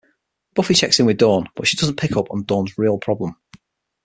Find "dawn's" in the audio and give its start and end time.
2.43-2.75